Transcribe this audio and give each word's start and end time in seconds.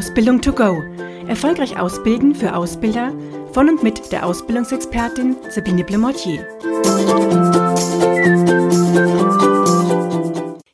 Ausbildung 0.00 0.40
to 0.40 0.54
go. 0.54 0.82
Erfolgreich 1.28 1.78
ausbilden 1.78 2.34
für 2.34 2.56
Ausbilder 2.56 3.12
von 3.52 3.68
und 3.68 3.82
mit 3.82 4.10
der 4.10 4.24
Ausbildungsexpertin 4.24 5.36
Sabine 5.50 5.84
Blemortier. 5.84 6.48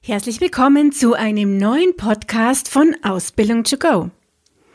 Herzlich 0.01 0.41
willkommen 0.41 0.93
zu 0.93 1.15
einem 1.15 1.59
neuen 1.59 1.97
Podcast 1.97 2.69
von 2.69 2.95
Ausbildung 3.03 3.65
to 3.65 3.79
go. 3.79 4.11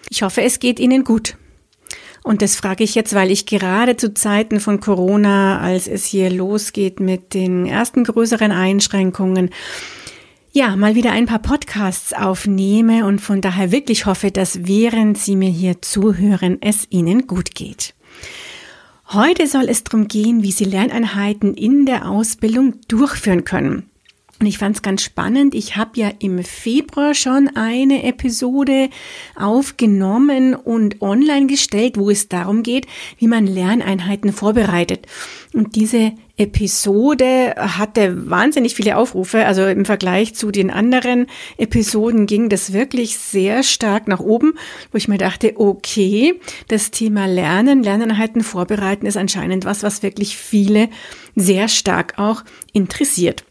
Ich 0.09 0.21
hoffe, 0.21 0.41
es 0.41 0.59
geht 0.59 0.81
Ihnen 0.81 1.05
gut. 1.05 1.37
Und 2.21 2.41
das 2.41 2.57
frage 2.57 2.83
ich 2.83 2.93
jetzt, 2.93 3.15
weil 3.15 3.31
ich 3.31 3.45
gerade 3.45 3.95
zu 3.95 4.13
Zeiten 4.13 4.59
von 4.59 4.81
Corona, 4.81 5.61
als 5.61 5.87
es 5.87 6.03
hier 6.03 6.29
losgeht 6.29 6.99
mit 6.99 7.33
den 7.33 7.67
ersten 7.67 8.03
größeren 8.03 8.51
Einschränkungen, 8.51 9.49
ja, 10.53 10.75
mal 10.75 10.95
wieder 10.95 11.11
ein 11.11 11.27
paar 11.27 11.39
Podcasts 11.39 12.13
aufnehme 12.13 13.05
und 13.05 13.19
von 13.19 13.41
daher 13.41 13.71
wirklich 13.71 14.05
hoffe, 14.05 14.31
dass 14.31 14.65
während 14.65 15.17
Sie 15.17 15.35
mir 15.35 15.49
hier 15.49 15.81
zuhören, 15.81 16.57
es 16.61 16.87
Ihnen 16.89 17.27
gut 17.27 17.55
geht. 17.55 17.93
Heute 19.07 19.47
soll 19.47 19.65
es 19.69 19.83
darum 19.83 20.07
gehen, 20.07 20.43
wie 20.43 20.51
Sie 20.51 20.65
Lerneinheiten 20.65 21.53
in 21.53 21.85
der 21.85 22.09
Ausbildung 22.09 22.75
durchführen 22.87 23.43
können. 23.43 23.90
Und 24.41 24.47
ich 24.47 24.57
fand 24.57 24.75
es 24.75 24.81
ganz 24.81 25.03
spannend. 25.03 25.53
Ich 25.53 25.75
habe 25.75 25.91
ja 25.99 26.09
im 26.17 26.43
Februar 26.43 27.13
schon 27.13 27.47
eine 27.53 28.01
Episode 28.05 28.89
aufgenommen 29.35 30.55
und 30.55 30.99
online 30.99 31.45
gestellt, 31.45 31.95
wo 31.95 32.09
es 32.09 32.27
darum 32.27 32.63
geht, 32.63 32.87
wie 33.19 33.27
man 33.27 33.45
Lerneinheiten 33.45 34.33
vorbereitet. 34.33 35.05
Und 35.53 35.75
diese 35.75 36.13
Episode 36.37 37.53
hatte 37.55 38.31
wahnsinnig 38.31 38.73
viele 38.73 38.97
Aufrufe. 38.97 39.45
Also 39.45 39.67
im 39.67 39.85
Vergleich 39.85 40.33
zu 40.33 40.49
den 40.49 40.71
anderen 40.71 41.27
Episoden 41.57 42.25
ging 42.25 42.49
das 42.49 42.73
wirklich 42.73 43.19
sehr 43.19 43.61
stark 43.61 44.07
nach 44.07 44.21
oben, 44.21 44.53
wo 44.91 44.97
ich 44.97 45.07
mir 45.07 45.19
dachte, 45.19 45.53
okay, 45.57 46.39
das 46.67 46.89
Thema 46.89 47.27
Lernen, 47.27 47.83
Lerneinheiten 47.83 48.41
vorbereiten 48.41 49.05
ist 49.05 49.17
anscheinend 49.17 49.65
was, 49.65 49.83
was 49.83 50.01
wirklich 50.01 50.35
viele 50.35 50.89
sehr 51.35 51.67
stark 51.67 52.17
auch 52.17 52.43
interessiert. 52.73 53.45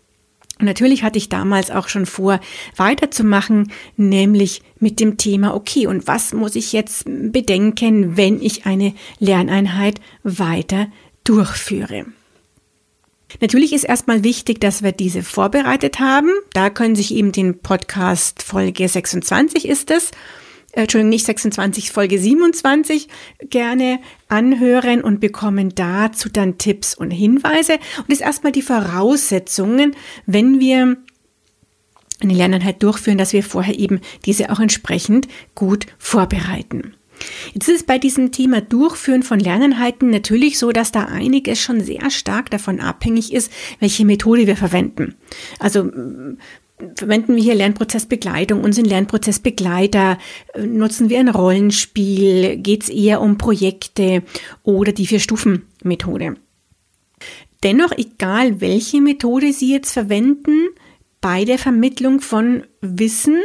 Und 0.61 0.67
natürlich 0.67 1.03
hatte 1.03 1.19
ich 1.19 1.31
damals 1.31 1.71
auch 1.71 1.89
schon 1.89 2.07
vor, 2.07 2.39
weiterzumachen, 2.77 3.73
nämlich 3.97 4.63
mit 4.79 5.01
dem 5.01 5.17
Thema, 5.17 5.55
okay, 5.55 5.87
und 5.87 6.07
was 6.07 6.35
muss 6.35 6.55
ich 6.55 6.73
jetzt 6.73 7.05
bedenken, 7.07 8.17
wenn 8.17 8.43
ich 8.43 8.67
eine 8.67 8.95
Lerneinheit 9.19 10.01
weiter 10.23 10.89
durchführe? 11.25 12.05
Natürlich 13.41 13.73
ist 13.73 13.85
erstmal 13.85 14.23
wichtig, 14.23 14.61
dass 14.61 14.83
wir 14.83 14.93
diese 14.93 15.23
vorbereitet 15.23 15.99
haben. 15.99 16.31
Da 16.53 16.69
können 16.69 16.97
sich 16.97 17.15
eben 17.15 17.33
den 17.33 17.61
Podcast 17.61 18.43
Folge 18.43 18.89
26 18.89 19.67
ist 19.67 19.91
es 19.91 20.11
äh, 20.73 20.83
Entschuldigung, 20.83 21.11
nicht 21.11 21.27
26, 21.27 21.91
Folge 21.91 22.19
27 22.19 23.09
gerne 23.49 24.01
anhören 24.29 25.03
und 25.03 25.21
bekommen 25.21 25.75
dazu 25.75 26.29
dann 26.29 26.59
Tipps 26.59 26.95
und 26.95 27.11
Hinweise. 27.11 27.75
Und 27.99 28.09
das 28.09 28.19
ist 28.19 28.25
erstmal 28.25 28.53
die 28.53 28.63
Voraussetzungen, 28.63 29.97
wenn 30.27 30.61
wir 30.61 30.97
eine 32.23 32.35
Lerneinheit 32.35 32.83
durchführen, 32.83 33.19
dass 33.19 33.33
wir 33.33 33.43
vorher 33.43 33.79
eben 33.79 34.01
diese 34.27 34.51
auch 34.51 34.61
entsprechend 34.61 35.27
gut 35.55 35.87
vorbereiten. 35.99 36.95
Jetzt 37.53 37.69
ist 37.69 37.77
es 37.77 37.83
bei 37.83 37.99
diesem 37.99 38.33
Thema 38.33 38.61
Durchführen 38.61 39.23
von 39.23 39.39
Lerneinheiten 39.39 40.11
natürlich 40.11 40.59
so, 40.59 40.73
dass 40.73 40.93
da 40.93 41.05
einiges 41.05 41.61
schon 41.61 41.81
sehr 41.83 42.11
stark 42.11 42.51
davon 42.51 42.81
abhängig 42.81 43.33
ist, 43.33 43.53
welche 43.79 44.05
Methode 44.07 44.47
wir 44.47 44.57
verwenden. 44.57 45.17
Also 45.59 45.91
verwenden 46.95 47.37
wir 47.37 47.43
hier 47.43 47.55
Lernprozessbegleitung, 47.55 48.63
unseren 48.63 48.85
Lernprozessbegleiter, 48.85 50.19
äh, 50.55 50.67
nutzen 50.67 51.09
wir 51.09 51.19
ein 51.19 51.29
Rollenspiel, 51.29 52.57
geht 52.57 52.85
es 52.85 52.89
eher 52.89 53.21
um 53.21 53.39
Projekte 53.39 54.23
oder 54.63 54.93
die 54.93 55.07
Vier-Stufen-Methode. 55.07 56.37
Dennoch, 57.63 57.93
egal 57.97 58.61
welche 58.61 59.01
Methode 59.01 59.53
Sie 59.53 59.73
jetzt 59.73 59.93
verwenden, 59.93 60.69
bei 61.21 61.45
der 61.45 61.59
Vermittlung 61.59 62.21
von 62.21 62.65
Wissen 62.81 63.39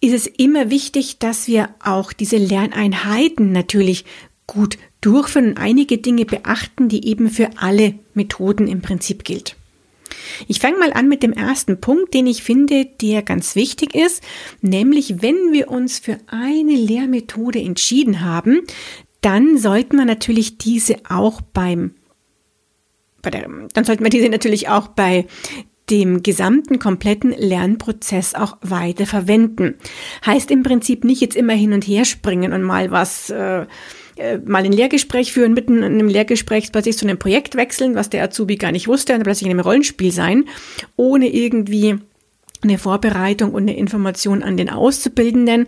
ist 0.00 0.12
es 0.12 0.26
immer 0.26 0.70
wichtig, 0.70 1.18
dass 1.18 1.46
wir 1.46 1.68
auch 1.78 2.12
diese 2.12 2.36
Lerneinheiten 2.36 3.52
natürlich 3.52 4.04
gut 4.48 4.76
durchführen 5.00 5.50
und 5.50 5.58
einige 5.58 5.98
Dinge 5.98 6.24
beachten, 6.24 6.88
die 6.88 7.06
eben 7.06 7.30
für 7.30 7.50
alle 7.56 7.94
Methoden 8.14 8.66
im 8.66 8.82
Prinzip 8.82 9.24
gilt. 9.24 9.56
Ich 10.48 10.60
fange 10.60 10.78
mal 10.78 10.92
an 10.92 11.08
mit 11.08 11.22
dem 11.22 11.32
ersten 11.32 11.80
Punkt, 11.80 12.14
den 12.14 12.26
ich 12.26 12.42
finde, 12.42 12.86
der 12.86 13.22
ganz 13.22 13.54
wichtig 13.54 13.94
ist, 13.94 14.22
nämlich 14.60 15.22
wenn 15.22 15.52
wir 15.52 15.70
uns 15.70 15.98
für 15.98 16.18
eine 16.26 16.74
Lehrmethode 16.74 17.60
entschieden 17.60 18.20
haben, 18.20 18.62
dann 19.20 19.56
sollten 19.56 19.96
wir 19.96 20.04
natürlich 20.04 20.58
diese 20.58 20.96
auch 21.08 21.40
beim 21.40 21.94
bei 23.22 23.30
der, 23.30 23.48
dann 23.72 23.84
sollten 23.84 24.02
wir 24.02 24.10
diese 24.10 24.28
natürlich 24.28 24.68
auch 24.68 24.88
bei 24.88 25.26
dem 25.90 26.22
gesamten 26.22 26.78
kompletten 26.78 27.30
Lernprozess 27.30 28.34
auch 28.34 28.56
weiter 28.62 29.06
verwenden. 29.06 29.74
Heißt 30.24 30.50
im 30.50 30.62
Prinzip 30.62 31.04
nicht 31.04 31.20
jetzt 31.20 31.36
immer 31.36 31.54
hin 31.54 31.72
und 31.72 31.86
her 31.86 32.04
springen 32.04 32.52
und 32.52 32.62
mal 32.62 32.90
was 32.90 33.30
äh, 33.30 33.66
äh, 34.22 34.38
mal 34.38 34.64
ein 34.64 34.72
Lehrgespräch 34.72 35.32
führen, 35.32 35.54
mitten 35.54 35.78
in 35.78 35.84
einem 35.84 36.08
Lehrgespräch 36.08 36.72
plötzlich 36.72 36.96
zu 36.96 37.06
einem 37.06 37.18
Projekt 37.18 37.56
wechseln, 37.56 37.94
was 37.94 38.10
der 38.10 38.22
Azubi 38.22 38.56
gar 38.56 38.72
nicht 38.72 38.88
wusste, 38.88 39.14
und 39.14 39.22
plötzlich 39.24 39.50
in 39.50 39.56
einem 39.56 39.64
Rollenspiel 39.64 40.12
sein, 40.12 40.44
ohne 40.96 41.28
irgendwie 41.28 41.98
eine 42.62 42.78
Vorbereitung 42.78 43.52
und 43.52 43.62
eine 43.62 43.76
Information 43.76 44.42
an 44.42 44.56
den 44.56 44.70
Auszubildenden, 44.70 45.66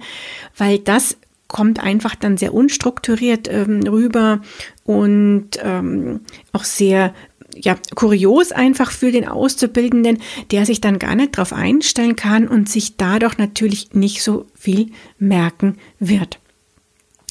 weil 0.57 0.79
das 0.79 1.17
kommt 1.49 1.81
einfach 1.81 2.15
dann 2.15 2.37
sehr 2.37 2.55
unstrukturiert 2.55 3.49
ähm, 3.51 3.83
rüber 3.87 4.41
und 4.85 5.51
ähm, 5.63 6.21
auch 6.53 6.65
sehr 6.65 7.13
ja, 7.57 7.77
kurios 7.95 8.53
einfach 8.53 8.91
für 8.91 9.13
den 9.13 9.29
Auszubildenden, 9.29 10.19
der 10.51 10.67
sich 10.67 10.81
dann 10.81 10.99
gar 10.99 11.15
nicht 11.15 11.37
darauf 11.37 11.53
einstellen 11.53 12.17
kann 12.17 12.49
und 12.49 12.69
sich 12.69 12.97
dadurch 12.97 13.39
natürlich 13.39 13.95
nicht 13.95 14.23
so 14.23 14.47
viel 14.55 14.91
merken 15.19 15.77
wird. 15.99 16.41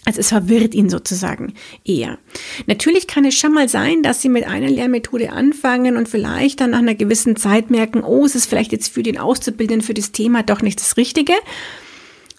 Also 0.05 0.19
es 0.19 0.29
verwirrt 0.29 0.73
ihn 0.73 0.89
sozusagen 0.89 1.53
eher. 1.85 2.17
Natürlich 2.65 3.07
kann 3.07 3.25
es 3.25 3.35
schon 3.35 3.53
mal 3.53 3.69
sein, 3.69 4.03
dass 4.03 4.21
Sie 4.21 4.29
mit 4.29 4.45
einer 4.45 4.69
Lehrmethode 4.69 5.31
anfangen 5.31 5.95
und 5.95 6.09
vielleicht 6.09 6.59
dann 6.59 6.71
nach 6.71 6.79
einer 6.79 6.95
gewissen 6.95 7.35
Zeit 7.35 7.69
merken, 7.69 8.03
oh, 8.03 8.25
es 8.25 8.35
ist 8.35 8.47
vielleicht 8.47 8.71
jetzt 8.71 8.93
für 8.93 9.03
den 9.03 9.17
Auszubildenden 9.17 9.85
für 9.85 9.93
das 9.93 10.11
Thema 10.11 10.43
doch 10.43 10.61
nicht 10.61 10.79
das 10.79 10.97
Richtige. 10.97 11.33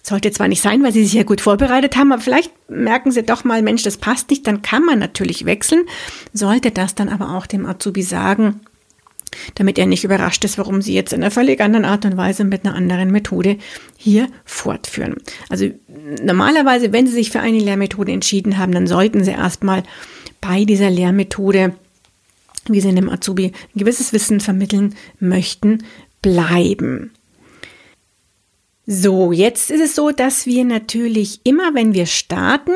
Sollte 0.03 0.29
zwar 0.29 0.47
nicht 0.47 0.61
sein, 0.61 0.83
weil 0.83 0.93
Sie 0.93 1.03
sich 1.03 1.13
ja 1.13 1.23
gut 1.23 1.41
vorbereitet 1.41 1.97
haben, 1.97 2.11
aber 2.11 2.21
vielleicht 2.21 2.51
merken 2.69 3.09
Sie 3.09 3.23
doch 3.23 3.43
mal, 3.43 3.63
Mensch, 3.63 3.81
das 3.81 3.97
passt 3.97 4.29
nicht, 4.29 4.45
dann 4.45 4.61
kann 4.61 4.85
man 4.85 4.99
natürlich 4.99 5.45
wechseln. 5.45 5.85
Sollte 6.31 6.69
das 6.69 6.93
dann 6.93 7.09
aber 7.09 7.35
auch 7.35 7.47
dem 7.47 7.65
Azubi 7.65 8.03
sagen, 8.03 8.61
damit 9.53 9.77
er 9.77 9.85
nicht 9.85 10.03
überrascht 10.03 10.43
ist, 10.43 10.57
warum 10.57 10.81
sie 10.81 10.93
jetzt 10.93 11.13
in 11.13 11.21
einer 11.21 11.31
völlig 11.31 11.61
anderen 11.61 11.85
Art 11.85 12.05
und 12.05 12.17
Weise 12.17 12.43
mit 12.43 12.65
einer 12.65 12.75
anderen 12.75 13.11
Methode 13.11 13.57
hier 13.97 14.27
fortführen. 14.43 15.15
Also 15.49 15.69
normalerweise, 16.23 16.91
wenn 16.91 17.07
Sie 17.07 17.13
sich 17.13 17.31
für 17.31 17.39
eine 17.39 17.59
Lehrmethode 17.59 18.11
entschieden 18.11 18.57
haben, 18.57 18.71
dann 18.71 18.87
sollten 18.87 19.23
Sie 19.23 19.31
erstmal 19.31 19.83
bei 20.41 20.65
dieser 20.65 20.89
Lehrmethode, 20.89 21.75
wie 22.67 22.81
Sie 22.81 22.89
einem 22.89 23.09
Azubi 23.09 23.47
ein 23.47 23.79
gewisses 23.79 24.13
Wissen 24.13 24.39
vermitteln 24.39 24.95
möchten, 25.19 25.83
bleiben. 26.21 27.11
So, 28.87 29.31
jetzt 29.31 29.71
ist 29.71 29.81
es 29.81 29.95
so, 29.95 30.11
dass 30.11 30.45
wir 30.45 30.63
natürlich 30.63 31.41
immer, 31.43 31.73
wenn 31.73 31.93
wir 31.93 32.05
starten, 32.05 32.73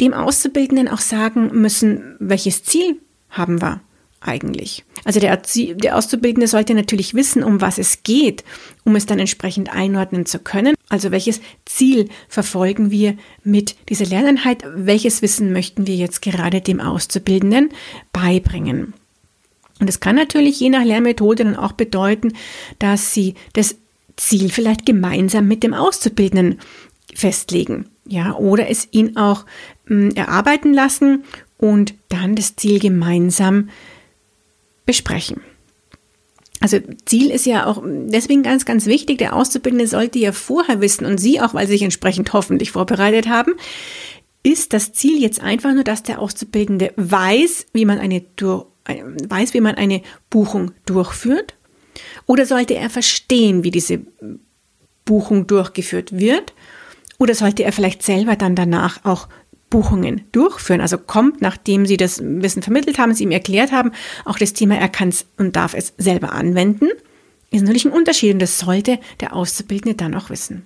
dem 0.00 0.14
Auszubildenden 0.14 0.88
auch 0.88 1.00
sagen 1.00 1.50
müssen, 1.52 2.16
welches 2.20 2.62
Ziel 2.64 2.96
haben 3.30 3.60
wir 3.60 3.80
eigentlich. 4.24 4.84
Also 5.04 5.20
der, 5.20 5.36
der 5.36 5.96
Auszubildende 5.96 6.48
sollte 6.48 6.74
natürlich 6.74 7.14
wissen, 7.14 7.42
um 7.42 7.60
was 7.60 7.78
es 7.78 8.02
geht, 8.02 8.42
um 8.84 8.96
es 8.96 9.06
dann 9.06 9.18
entsprechend 9.18 9.72
einordnen 9.72 10.26
zu 10.26 10.38
können. 10.38 10.74
Also 10.88 11.10
welches 11.10 11.40
Ziel 11.66 12.08
verfolgen 12.28 12.90
wir 12.90 13.16
mit 13.42 13.76
dieser 13.88 14.06
Lerneinheit? 14.06 14.64
Welches 14.74 15.22
Wissen 15.22 15.52
möchten 15.52 15.86
wir 15.86 15.96
jetzt 15.96 16.22
gerade 16.22 16.60
dem 16.60 16.80
Auszubildenden 16.80 17.70
beibringen? 18.12 18.94
Und 19.80 19.88
es 19.88 20.00
kann 20.00 20.16
natürlich 20.16 20.60
je 20.60 20.70
nach 20.70 20.84
Lehrmethode 20.84 21.44
dann 21.44 21.56
auch 21.56 21.72
bedeuten, 21.72 22.32
dass 22.78 23.12
Sie 23.12 23.34
das 23.52 23.76
Ziel 24.16 24.48
vielleicht 24.48 24.86
gemeinsam 24.86 25.48
mit 25.48 25.62
dem 25.62 25.74
Auszubildenden 25.74 26.60
festlegen. 27.14 27.86
Ja, 28.06 28.36
oder 28.36 28.68
es 28.68 28.88
ihn 28.90 29.16
auch 29.16 29.44
mh, 29.86 30.10
hm, 30.10 30.10
erarbeiten 30.14 30.72
lassen 30.72 31.24
und 31.58 31.94
dann 32.08 32.34
das 32.34 32.56
Ziel 32.56 32.78
gemeinsam 32.78 33.70
besprechen. 34.86 35.40
Also 36.60 36.78
Ziel 37.04 37.30
ist 37.30 37.44
ja 37.44 37.66
auch 37.66 37.82
deswegen 37.84 38.42
ganz, 38.42 38.64
ganz 38.64 38.86
wichtig. 38.86 39.18
Der 39.18 39.36
Auszubildende 39.36 39.86
sollte 39.86 40.18
ja 40.18 40.32
vorher 40.32 40.80
wissen 40.80 41.04
und 41.04 41.18
Sie 41.18 41.40
auch, 41.40 41.52
weil 41.52 41.66
Sie 41.66 41.74
sich 41.74 41.82
entsprechend 41.82 42.32
hoffentlich 42.32 42.70
vorbereitet 42.70 43.28
haben, 43.28 43.52
ist 44.42 44.72
das 44.72 44.92
Ziel 44.92 45.20
jetzt 45.20 45.42
einfach 45.42 45.74
nur, 45.74 45.84
dass 45.84 46.02
der 46.02 46.20
Auszubildende 46.20 46.92
weiß, 46.96 47.66
wie 47.72 47.84
man 47.84 47.98
eine, 47.98 48.22
weiß, 48.86 49.54
wie 49.54 49.60
man 49.60 49.74
eine 49.74 50.02
Buchung 50.30 50.70
durchführt? 50.86 51.54
Oder 52.26 52.46
sollte 52.46 52.74
er 52.74 52.90
verstehen, 52.90 53.64
wie 53.64 53.70
diese 53.70 54.00
Buchung 55.04 55.46
durchgeführt 55.46 56.16
wird? 56.16 56.54
Oder 57.18 57.34
sollte 57.34 57.64
er 57.64 57.72
vielleicht 57.72 58.02
selber 58.02 58.36
dann 58.36 58.56
danach 58.56 59.04
auch 59.04 59.28
Buchungen 59.74 60.20
durchführen? 60.30 60.80
Also 60.80 60.98
kommt, 60.98 61.42
nachdem 61.42 61.84
Sie 61.84 61.96
das 61.96 62.22
Wissen 62.22 62.62
vermittelt 62.62 62.98
haben, 62.98 63.12
Sie 63.12 63.24
ihm 63.24 63.32
erklärt 63.32 63.72
haben, 63.72 63.90
auch 64.24 64.38
das 64.38 64.52
Thema, 64.52 64.76
er 64.76 64.88
kann 64.88 65.08
es 65.08 65.26
und 65.36 65.56
darf 65.56 65.74
es 65.74 65.94
selber 65.98 66.32
anwenden, 66.32 66.86
ist 67.50 67.62
natürlich 67.62 67.84
ein 67.84 67.90
Unterschied 67.90 68.34
und 68.34 68.38
das 68.38 68.60
sollte 68.60 69.00
der 69.18 69.34
Auszubildende 69.34 69.96
dann 69.96 70.14
auch 70.14 70.30
wissen. 70.30 70.64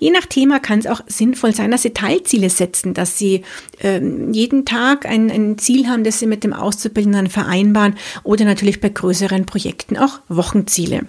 Je 0.00 0.10
nach 0.10 0.26
Thema 0.26 0.58
kann 0.58 0.80
es 0.80 0.88
auch 0.88 1.02
sinnvoll 1.06 1.54
sein, 1.54 1.70
dass 1.70 1.82
Sie 1.82 1.90
Teilziele 1.90 2.50
setzen, 2.50 2.94
dass 2.94 3.16
Sie 3.16 3.44
äh, 3.80 4.00
jeden 4.32 4.64
Tag 4.64 5.06
ein, 5.06 5.30
ein, 5.30 5.58
Ziel 5.58 5.86
haben, 5.86 6.02
das 6.02 6.18
Sie 6.18 6.26
mit 6.26 6.42
dem 6.42 6.52
Auszubildenden 6.52 7.28
vereinbaren 7.28 7.94
oder 8.24 8.44
natürlich 8.44 8.80
bei 8.80 8.88
größeren 8.88 9.46
Projekten 9.46 9.96
auch 9.96 10.18
Wochenziele. 10.28 11.06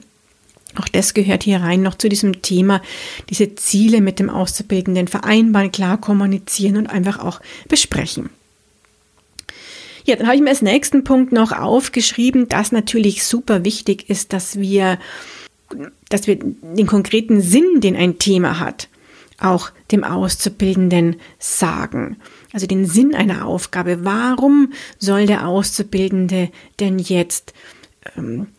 Auch 0.79 0.87
das 0.87 1.13
gehört 1.13 1.43
hier 1.43 1.61
rein 1.61 1.81
noch 1.81 1.95
zu 1.95 2.07
diesem 2.07 2.41
Thema, 2.41 2.81
diese 3.29 3.55
Ziele 3.55 4.01
mit 4.01 4.19
dem 4.19 4.29
Auszubildenden 4.29 5.07
vereinbaren, 5.07 5.71
klar 5.71 5.99
kommunizieren 5.99 6.77
und 6.77 6.87
einfach 6.87 7.19
auch 7.19 7.41
besprechen. 7.67 8.29
Ja, 10.05 10.15
dann 10.15 10.27
habe 10.27 10.35
ich 10.35 10.41
mir 10.41 10.49
als 10.49 10.61
nächsten 10.61 11.03
Punkt 11.03 11.31
noch 11.31 11.51
aufgeschrieben, 11.51 12.49
dass 12.49 12.71
natürlich 12.71 13.23
super 13.23 13.63
wichtig 13.63 14.09
ist, 14.09 14.33
dass 14.33 14.59
wir, 14.59 14.97
dass 16.09 16.27
wir 16.27 16.37
den 16.37 16.87
konkreten 16.87 17.41
Sinn, 17.41 17.81
den 17.81 17.95
ein 17.95 18.17
Thema 18.17 18.59
hat, 18.59 18.87
auch 19.39 19.71
dem 19.91 20.03
Auszubildenden 20.03 21.17
sagen. 21.39 22.17
Also 22.53 22.67
den 22.67 22.85
Sinn 22.85 23.13
einer 23.13 23.45
Aufgabe. 23.45 24.03
Warum 24.03 24.73
soll 24.97 25.25
der 25.25 25.47
Auszubildende 25.47 26.49
denn 26.79 26.99
jetzt 26.99 27.53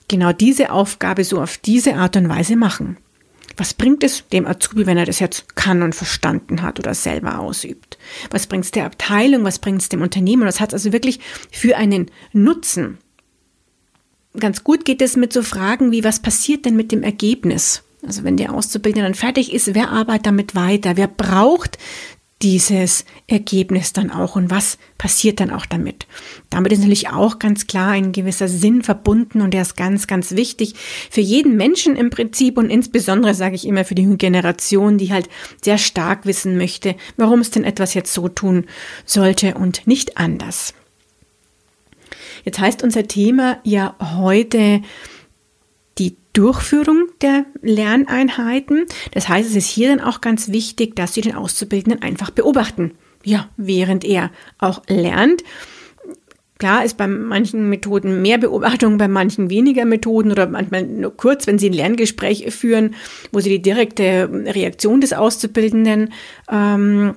genau 0.09 0.33
diese 0.33 0.71
Aufgabe 0.71 1.25
so 1.25 1.41
auf 1.41 1.59
diese 1.59 1.95
Art 1.95 2.17
und 2.17 2.29
Weise 2.29 2.57
machen. 2.57 2.97
Was 3.57 3.75
bringt 3.75 4.03
es 4.03 4.27
dem 4.29 4.47
Azubi, 4.47 4.87
wenn 4.87 4.97
er 4.97 5.05
das 5.05 5.19
jetzt 5.19 5.57
kann 5.57 5.83
und 5.83 5.95
verstanden 5.95 6.63
hat 6.63 6.79
oder 6.79 6.95
selber 6.95 7.39
ausübt? 7.39 7.99
Was 8.31 8.47
bringt 8.47 8.65
es 8.65 8.71
der 8.71 8.87
Abteilung? 8.87 9.45
Was 9.45 9.59
bringt 9.59 9.83
es 9.83 9.89
dem 9.89 10.01
Unternehmen? 10.01 10.47
Was 10.47 10.61
hat 10.61 10.71
es 10.71 10.75
also 10.75 10.93
wirklich 10.93 11.21
für 11.51 11.77
einen 11.77 12.11
Nutzen? 12.33 12.99
Ganz 14.39 14.65
gut 14.65 14.85
geht 14.85 15.03
es 15.03 15.17
mit 15.17 15.33
so 15.33 15.43
Fragen 15.43 15.93
wie, 15.93 16.05
was 16.05 16.21
passiert 16.21 16.65
denn 16.65 16.77
mit 16.77 16.93
dem 16.93 17.03
Ergebnis? 17.03 17.83
Also 18.07 18.25
wenn 18.25 18.37
der 18.37 18.55
Auszubildende 18.55 19.07
dann 19.07 19.15
fertig 19.15 19.53
ist, 19.53 19.75
wer 19.75 19.91
arbeitet 19.91 20.27
damit 20.27 20.55
weiter? 20.55 20.97
Wer 20.97 21.09
braucht 21.09 21.79
dieses 22.43 23.05
Ergebnis 23.29 23.93
dann 23.93 24.11
auch 24.11 24.35
und 24.37 24.51
was 24.51 24.79
passiert 24.99 25.39
dann 25.41 25.51
auch 25.51 25.65
damit. 25.65 26.07
Damit 26.51 26.73
ist 26.73 26.81
natürlich 26.81 27.11
auch 27.11 27.39
ganz 27.39 27.67
klar 27.67 27.91
ein 27.93 28.13
gewisser 28.13 28.49
Sinn 28.49 28.83
verbunden 28.83 29.41
und 29.41 29.55
der 29.55 29.63
ist 29.63 29.77
ganz, 29.77 30.07
ganz 30.07 30.33
wichtig 30.33 30.75
für 31.11 31.21
jeden 31.21 31.57
Menschen 31.57 31.97
im 31.97 32.11
Prinzip 32.11 32.59
und 32.59 32.69
insbesondere 32.69 33.35
sage 33.35 33.55
ich 33.55 33.67
immer 33.67 33.85
für 33.85 33.95
die 33.95 34.17
Generation, 34.17 34.99
die 34.99 35.13
halt 35.13 35.29
sehr 35.63 35.79
stark 35.79 36.27
wissen 36.27 36.57
möchte, 36.57 36.97
warum 37.17 37.41
es 37.41 37.51
denn 37.51 37.65
etwas 37.65 37.95
jetzt 37.95 38.13
so 38.13 38.29
tun 38.29 38.67
sollte 39.05 39.55
und 39.55 39.87
nicht 39.87 40.19
anders. 40.19 40.75
Jetzt 42.45 42.59
heißt 42.59 42.83
unser 42.83 43.07
Thema 43.07 43.59
ja 43.63 43.95
heute 44.01 44.83
die 46.03 46.17
Durchführung 46.33 47.09
der 47.21 47.45
Lerneinheiten. 47.61 48.87
Das 49.13 49.29
heißt, 49.29 49.51
es 49.51 49.57
ist 49.57 49.69
hier 49.69 49.95
dann 49.95 50.01
auch 50.01 50.21
ganz 50.21 50.51
wichtig, 50.51 50.97
dass 50.97 51.15
Sie 51.15 51.21
den 51.21 51.35
Auszubildenden 51.35 52.03
einfach 52.03 52.31
beobachten. 52.31 52.93
Ja, 53.25 53.49
während 53.57 54.05
er 54.05 54.31
auch 54.59 54.83
lernt. 54.89 55.45
Klar 56.59 56.85
ist 56.85 56.97
bei 56.97 57.07
manchen 57.07 57.69
Methoden 57.69 58.23
mehr 58.23 58.39
Beobachtung, 58.39 58.97
bei 58.97 59.09
manchen 59.09 59.51
weniger 59.51 59.85
Methoden 59.85 60.31
oder 60.31 60.47
manchmal 60.47 60.85
nur 60.85 61.17
kurz, 61.17 61.47
wenn 61.47 61.59
Sie 61.59 61.69
ein 61.69 61.73
Lerngespräch 61.73 62.53
führen, 62.55 62.95
wo 63.33 63.41
Sie 63.41 63.51
die 63.51 63.63
direkte 63.63 64.29
Reaktion 64.47 65.01
des 65.01 65.13
Auszubildenden 65.13 66.13
ähm, 66.51 67.15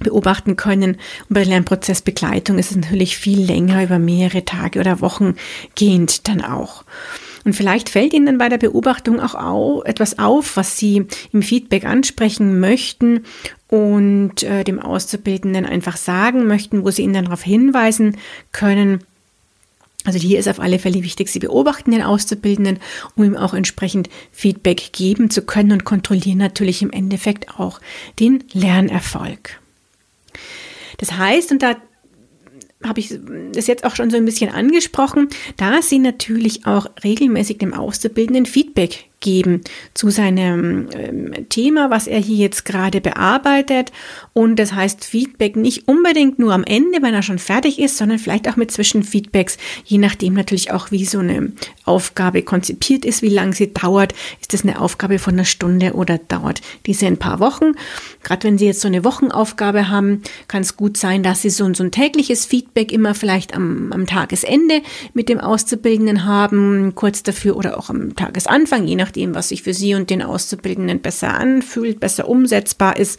beobachten 0.00 0.56
können. 0.56 0.96
Und 1.28 1.34
bei 1.34 1.40
der 1.40 1.50
Lernprozessbegleitung 1.50 2.58
ist 2.58 2.70
es 2.70 2.76
natürlich 2.76 3.16
viel 3.16 3.40
länger, 3.40 3.82
über 3.82 3.98
mehrere 3.98 4.44
Tage 4.44 4.80
oder 4.80 5.00
Wochen 5.00 5.34
gehend 5.74 6.28
dann 6.28 6.42
auch. 6.42 6.84
Und 7.48 7.54
vielleicht 7.54 7.88
fällt 7.88 8.12
Ihnen 8.12 8.26
dann 8.26 8.36
bei 8.36 8.50
der 8.50 8.58
Beobachtung 8.58 9.20
auch 9.20 9.34
au 9.34 9.82
etwas 9.84 10.18
auf, 10.18 10.58
was 10.58 10.76
Sie 10.76 11.06
im 11.32 11.40
Feedback 11.40 11.86
ansprechen 11.86 12.60
möchten 12.60 13.24
und 13.68 14.42
äh, 14.42 14.64
dem 14.64 14.78
Auszubildenden 14.78 15.64
einfach 15.64 15.96
sagen 15.96 16.46
möchten, 16.46 16.84
wo 16.84 16.90
Sie 16.90 17.00
ihn 17.00 17.14
dann 17.14 17.24
darauf 17.24 17.42
hinweisen 17.42 18.18
können. 18.52 19.02
Also 20.04 20.18
hier 20.18 20.38
ist 20.38 20.46
auf 20.46 20.60
alle 20.60 20.78
Fälle 20.78 21.02
wichtig, 21.02 21.30
Sie 21.30 21.38
beobachten 21.38 21.90
den 21.90 22.02
Auszubildenden, 22.02 22.80
um 23.16 23.24
ihm 23.24 23.34
auch 23.34 23.54
entsprechend 23.54 24.10
Feedback 24.30 24.92
geben 24.92 25.30
zu 25.30 25.40
können 25.40 25.72
und 25.72 25.84
kontrollieren 25.84 26.36
natürlich 26.36 26.82
im 26.82 26.90
Endeffekt 26.90 27.58
auch 27.58 27.80
den 28.20 28.44
Lernerfolg. 28.52 29.58
Das 30.98 31.12
heißt, 31.12 31.50
und 31.50 31.62
da 31.62 31.76
habe 32.84 33.00
ich 33.00 33.18
das 33.52 33.66
jetzt 33.66 33.84
auch 33.84 33.96
schon 33.96 34.10
so 34.10 34.16
ein 34.16 34.24
bisschen 34.24 34.50
angesprochen, 34.50 35.28
da 35.56 35.82
Sie 35.82 35.98
natürlich 35.98 36.66
auch 36.66 36.86
regelmäßig 37.02 37.58
dem 37.58 37.74
Auszubildenden 37.74 38.46
Feedback 38.46 39.07
geben 39.20 39.62
zu 39.94 40.10
seinem 40.10 40.88
ähm, 40.92 41.48
Thema, 41.48 41.90
was 41.90 42.06
er 42.06 42.20
hier 42.20 42.36
jetzt 42.36 42.64
gerade 42.64 43.00
bearbeitet. 43.00 43.92
Und 44.32 44.56
das 44.56 44.72
heißt 44.72 45.04
Feedback 45.04 45.56
nicht 45.56 45.88
unbedingt 45.88 46.38
nur 46.38 46.52
am 46.52 46.64
Ende, 46.64 47.02
wenn 47.02 47.14
er 47.14 47.22
schon 47.22 47.38
fertig 47.38 47.78
ist, 47.78 47.96
sondern 47.96 48.18
vielleicht 48.18 48.48
auch 48.48 48.56
mit 48.56 48.70
Zwischenfeedbacks, 48.70 49.58
je 49.84 49.98
nachdem 49.98 50.34
natürlich 50.34 50.72
auch, 50.72 50.90
wie 50.90 51.04
so 51.04 51.18
eine 51.18 51.52
Aufgabe 51.84 52.42
konzipiert 52.42 53.04
ist, 53.04 53.22
wie 53.22 53.28
lange 53.28 53.54
sie 53.54 53.72
dauert. 53.72 54.14
Ist 54.40 54.52
das 54.52 54.62
eine 54.62 54.80
Aufgabe 54.80 55.18
von 55.18 55.34
einer 55.34 55.44
Stunde 55.44 55.94
oder 55.94 56.18
dauert 56.18 56.60
diese 56.86 57.06
ein 57.06 57.16
paar 57.16 57.40
Wochen? 57.40 57.72
Gerade 58.22 58.46
wenn 58.46 58.58
Sie 58.58 58.66
jetzt 58.66 58.80
so 58.80 58.88
eine 58.88 59.04
Wochenaufgabe 59.04 59.88
haben, 59.88 60.22
kann 60.48 60.62
es 60.62 60.76
gut 60.76 60.96
sein, 60.96 61.22
dass 61.22 61.42
Sie 61.42 61.50
so, 61.50 61.72
so 61.74 61.82
ein 61.82 61.90
tägliches 61.90 62.46
Feedback 62.46 62.92
immer 62.92 63.14
vielleicht 63.14 63.54
am, 63.54 63.92
am 63.92 64.06
Tagesende 64.06 64.82
mit 65.14 65.28
dem 65.28 65.40
Auszubildenden 65.40 66.24
haben, 66.24 66.94
kurz 66.94 67.22
dafür 67.22 67.56
oder 67.56 67.78
auch 67.78 67.90
am 67.90 68.14
Tagesanfang, 68.16 68.86
je 68.86 68.96
nach 68.96 69.07
nachdem, 69.08 69.34
was 69.34 69.48
sich 69.48 69.62
für 69.62 69.72
Sie 69.72 69.94
und 69.94 70.10
den 70.10 70.20
Auszubildenden 70.20 71.00
besser 71.00 71.32
anfühlt, 71.32 71.98
besser 71.98 72.28
umsetzbar 72.28 72.98
ist. 72.98 73.18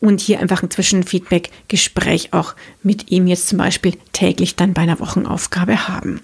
Und 0.00 0.20
hier 0.20 0.40
einfach 0.40 0.62
ein 0.62 0.70
Zwischenfeedback-Gespräch 0.70 2.32
auch 2.32 2.54
mit 2.82 3.12
ihm 3.12 3.28
jetzt 3.28 3.48
zum 3.48 3.58
Beispiel 3.58 3.96
täglich 4.12 4.56
dann 4.56 4.74
bei 4.74 4.82
einer 4.82 4.98
Wochenaufgabe 4.98 5.86
haben. 5.86 6.20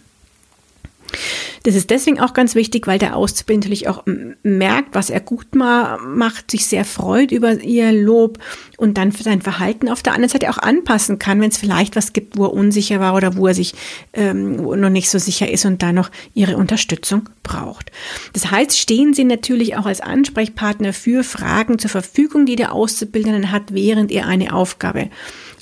Das 1.63 1.75
ist 1.75 1.91
deswegen 1.91 2.21
auch 2.21 2.33
ganz 2.33 2.55
wichtig, 2.55 2.87
weil 2.87 2.99
der 2.99 3.17
Auszubildende 3.17 3.69
natürlich 3.69 3.89
auch 3.89 4.05
merkt, 4.43 4.95
was 4.95 5.11
er 5.11 5.21
gut 5.21 5.55
macht, 5.55 6.51
sich 6.51 6.67
sehr 6.67 6.85
freut 6.85 7.33
über 7.33 7.61
ihr 7.61 7.93
Lob 7.93 8.39
und 8.79 8.97
dann 8.97 9.13
für 9.13 9.23
sein 9.23 9.43
Verhalten 9.43 9.89
auf 9.89 10.03
der 10.03 10.15
anderen 10.15 10.31
Seite 10.31 10.51
auch 10.51 10.59
anpassen 10.59 11.19
kann, 11.19 11.41
wenn 11.41 11.51
es 11.51 11.59
vielleicht 11.59 11.97
was 11.97 12.13
gibt, 12.13 12.39
wo 12.39 12.45
er 12.45 12.53
unsicher 12.53 13.01
war 13.01 13.15
oder 13.15 13.37
wo 13.37 13.47
er 13.47 13.55
sich 13.55 13.75
ähm, 14.15 14.57
noch 14.57 14.91
nicht 14.91 15.11
so 15.11 15.19
sicher 15.19 15.51
ist 15.51 15.67
und 15.67 15.83
da 15.83 15.93
noch 15.93 16.11
ihre 16.35 16.57
Unterstützung 16.57 17.29
braucht. 17.43 17.93
Das 18.33 18.51
heißt, 18.51 18.79
stehen 18.79 19.13
Sie 19.13 19.25
natürlich 19.25 19.77
auch 19.77 19.87
als 19.87 20.01
Ansprechpartner 20.01 20.93
für 20.93 21.25
Fragen 21.25 21.79
zur 21.79 21.91
Verfügung, 21.91 22.47
die 22.47 22.57
der 22.57 22.73
Auszubildende 22.73 23.51
hat, 23.51 23.75
während 23.75 24.11
er 24.11 24.27
eine 24.27 24.55
Aufgabe 24.55 25.11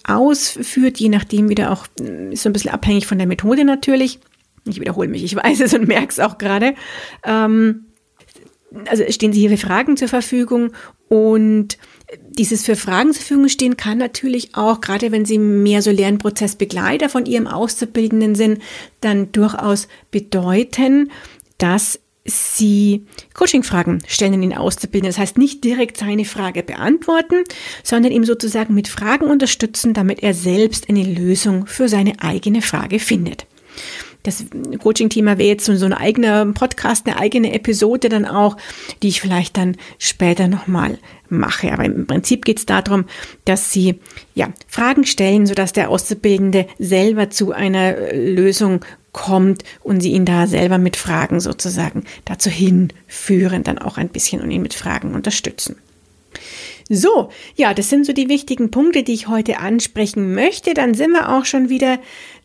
ausführt, 0.05 0.99
je 0.99 1.09
nachdem 1.09 1.49
wieder 1.49 1.71
auch, 1.71 1.87
so 1.97 2.49
ein 2.49 2.53
bisschen 2.53 2.71
abhängig 2.71 3.07
von 3.07 3.19
der 3.19 3.27
Methode 3.27 3.65
natürlich. 3.65 4.21
Ich 4.71 4.81
wiederhole 4.81 5.09
mich, 5.09 5.25
ich 5.25 5.37
weiß 5.37 5.61
es 5.61 5.75
und 5.75 5.89
merke 5.89 6.09
es 6.09 6.21
auch 6.21 6.39
gerade. 6.39 6.75
Ähm, 7.25 7.87
also 8.87 9.05
stehen 9.11 9.33
Sie 9.33 9.41
hier 9.41 9.51
für 9.51 9.67
Fragen 9.67 9.97
zur 9.97 10.09
Verfügung 10.09 10.73
und 11.09 11.79
dieses 12.31 12.65
für 12.65 12.77
Fragen 12.77 13.13
zur 13.13 13.23
Verfügung 13.23 13.49
stehen 13.49 13.77
kann 13.77 13.99
natürlich 13.99 14.55
auch, 14.55 14.81
gerade 14.81 15.13
wenn 15.13 15.25
Sie 15.25 15.39
mehr 15.39 15.83
so 15.83 15.91
Lernprozessbegleiter 15.91 17.09
von 17.09 17.27
Ihrem 17.27 17.47
Auszubildenden 17.47 18.35
sind, 18.35 18.63
dann 19.01 19.33
durchaus 19.33 19.89
bedeuten, 20.11 21.11
dass 21.59 22.01
Sie 22.25 23.07
Coaching-Fragen 23.33 24.03
stellen 24.07 24.35
in 24.35 24.43
den 24.43 24.57
Auszubildenden. 24.57 25.15
Das 25.15 25.19
heißt, 25.19 25.39
nicht 25.39 25.65
direkt 25.65 25.97
seine 25.97 26.27
Frage 26.27 26.63
beantworten, 26.63 27.37
sondern 27.83 28.13
ihm 28.13 28.25
sozusagen 28.25 28.75
mit 28.75 28.89
Fragen 28.89 29.27
unterstützen, 29.27 29.95
damit 29.95 30.23
er 30.23 30.35
selbst 30.35 30.91
eine 30.91 31.05
Lösung 31.05 31.67
für 31.67 31.89
seine 31.89 32.21
eigene 32.21 32.61
Frage 32.61 32.99
findet 32.99 33.47
das 34.23 34.45
Coaching-Thema 34.83 35.39
wäre 35.39 35.49
jetzt 35.49 35.65
so, 35.65 35.75
so 35.77 35.87
ein 35.87 35.93
eigener 35.93 36.47
Podcast, 36.47 37.07
eine 37.07 37.19
eigene 37.19 37.53
Episode 37.53 38.09
dann 38.09 38.27
auch, 38.27 38.57
die 39.03 39.09
ich 39.09 39.21
vielleicht 39.21 39.57
dann 39.57 39.77
später 39.99 40.49
nochmal 40.49 40.99
mache. 41.29 41.73
Aber 41.73 41.85
im 41.85 42.07
Prinzip 42.07 42.45
geht 42.45 42.59
es 42.59 42.67
darum, 42.67 43.05
dass 43.45 43.73
Sie 43.73 44.01
ja, 44.35 44.49
Fragen 44.67 45.05
stellen, 45.05 45.47
sodass 45.47 45.73
der 45.73 45.91
Auszubildende 45.91 46.67
selber 46.79 47.31
zu 47.31 47.53
einer 47.53 48.13
Lösung 48.13 48.85
kommt 49.13 49.63
und 49.83 50.01
Sie 50.01 50.13
ihn 50.13 50.25
da 50.25 50.47
selber 50.47 50.79
mit 50.79 50.97
Fragen 50.97 51.41
sozusagen 51.41 52.05
dazu 52.25 52.51
hinführen, 52.51 53.63
dann 53.63 53.79
auch 53.79 53.99
ein 53.99 54.09
bisschen 54.09 54.41
und 54.41 54.51
ihn 54.51 54.63
mit 54.63 54.75
Fragen 54.75 55.15
unterstützen. 55.15 55.77
So, 56.91 57.31
ja, 57.55 57.75
das 57.75 57.91
sind 57.91 58.07
so 58.07 58.13
die 58.13 58.29
wichtigen 58.29 58.71
Punkte, 58.71 59.03
die 59.03 59.13
ich 59.13 59.29
heute 59.29 59.59
ansprechen 59.59 60.35
möchte. 60.35 60.73
Dann 60.73 60.95
sind 60.95 61.13
wir 61.13 61.31
auch 61.37 61.45
schon 61.45 61.69
wieder 61.69 61.99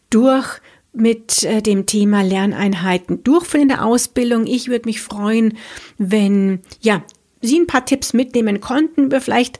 durch 0.09 0.59
mit 0.93 1.43
äh, 1.43 1.61
dem 1.61 1.85
Thema 1.85 2.21
Lerneinheiten 2.23 3.23
durchführen 3.23 3.63
in 3.63 3.67
der 3.69 3.85
Ausbildung. 3.85 4.45
Ich 4.45 4.67
würde 4.67 4.87
mich 4.87 5.01
freuen, 5.01 5.57
wenn 5.97 6.59
ja 6.81 7.03
Sie 7.45 7.59
ein 7.59 7.67
paar 7.67 7.85
Tipps 7.85 8.13
mitnehmen 8.13 8.61
konnten, 8.61 9.03
über 9.03 9.19
vielleicht 9.19 9.59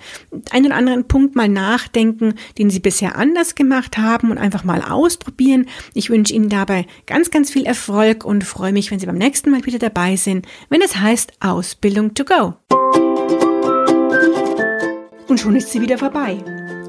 einen 0.51 0.67
oder 0.67 0.75
anderen 0.75 1.05
Punkt 1.05 1.35
mal 1.35 1.49
nachdenken, 1.49 2.35
den 2.57 2.69
Sie 2.69 2.79
bisher 2.79 3.17
anders 3.17 3.55
gemacht 3.55 3.97
haben 3.97 4.31
und 4.31 4.37
einfach 4.37 4.63
mal 4.63 4.81
ausprobieren. 4.81 5.67
Ich 5.93 6.09
wünsche 6.09 6.33
Ihnen 6.33 6.47
dabei 6.47 6.85
ganz, 7.07 7.29
ganz 7.29 7.51
viel 7.51 7.65
Erfolg 7.65 8.23
und 8.23 8.45
freue 8.45 8.71
mich, 8.71 8.89
wenn 8.89 8.99
Sie 8.99 9.05
beim 9.05 9.17
nächsten 9.17 9.51
Mal 9.51 9.65
wieder 9.65 9.79
dabei 9.79 10.15
sind, 10.15 10.47
wenn 10.69 10.81
es 10.81 10.95
heißt 10.95 11.33
Ausbildung 11.41 12.13
to 12.13 12.23
go. 12.23 12.53
Und 15.27 15.39
schon 15.39 15.55
ist 15.55 15.71
sie 15.71 15.81
wieder 15.81 15.97
vorbei. 15.97 16.37